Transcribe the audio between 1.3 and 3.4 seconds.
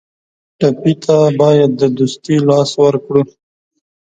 باید د دوستۍ لاس ورکړو.